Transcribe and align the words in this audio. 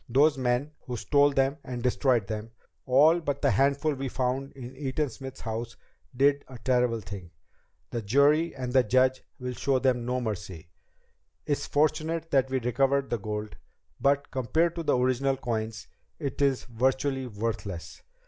Those 0.09 0.35
men 0.35 0.71
who 0.87 0.97
stole 0.97 1.31
them 1.31 1.59
and 1.63 1.83
destroyed 1.83 2.25
them, 2.25 2.49
all 2.87 3.19
but 3.19 3.43
the 3.43 3.51
handful 3.51 3.93
we 3.93 4.09
found 4.09 4.51
in 4.53 4.75
Eaton 4.75 5.11
Smith's 5.11 5.41
house, 5.41 5.77
did 6.17 6.43
a 6.47 6.57
terrible 6.57 7.01
thing. 7.01 7.29
The 7.91 8.01
jury 8.01 8.55
and 8.55 8.73
the 8.73 8.81
judge 8.81 9.21
will 9.37 9.53
show 9.53 9.77
them 9.77 10.03
no 10.03 10.19
mercy. 10.19 10.69
It's 11.45 11.67
fortunate 11.67 12.31
that 12.31 12.49
we 12.49 12.59
recovered 12.59 13.11
the 13.11 13.19
gold, 13.19 13.57
but 13.99 14.31
compared 14.31 14.73
to 14.77 14.81
the 14.81 14.97
original 14.97 15.37
coins, 15.37 15.87
it 16.17 16.41
is 16.41 16.63
virtually 16.63 17.27
worthless. 17.27 18.01